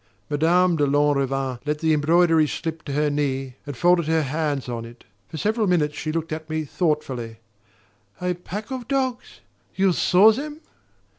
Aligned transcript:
Madame 0.31 0.77
de 0.77 0.87
Lanrivain 0.87 1.59
let 1.63 1.77
the 1.77 1.93
embroidery 1.93 2.47
slip 2.47 2.81
to 2.81 2.93
her 2.93 3.11
knee 3.11 3.57
and 3.67 3.77
folded 3.77 4.07
her 4.07 4.23
hands 4.23 4.67
on 4.67 4.83
it. 4.83 5.03
For 5.29 5.37
several 5.37 5.67
minutes 5.67 5.95
she 5.95 6.11
looked 6.11 6.31
at 6.33 6.49
me 6.49 6.63
thoughtfully. 6.65 7.37
"A 8.19 8.33
pack 8.33 8.71
of 8.71 8.87
dogs 8.87 9.41
you 9.75 9.93
SAW 9.93 10.31
them?" 10.31 10.61